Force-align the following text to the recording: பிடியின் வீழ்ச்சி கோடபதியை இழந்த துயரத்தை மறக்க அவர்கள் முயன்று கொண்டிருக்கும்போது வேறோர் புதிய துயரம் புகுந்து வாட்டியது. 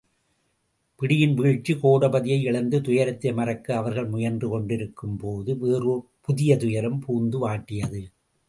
பிடியின் 0.99 1.33
வீழ்ச்சி 1.33 1.73
கோடபதியை 1.73 2.37
இழந்த 2.41 2.79
துயரத்தை 2.79 3.33
மறக்க 3.33 3.75
அவர்கள் 3.75 4.07
முயன்று 4.07 4.49
கொண்டிருக்கும்போது 4.49 5.53
வேறோர் 5.57 6.05
புதிய 6.21 6.57
துயரம் 6.57 6.99
புகுந்து 6.99 7.47
வாட்டியது. 7.47 8.01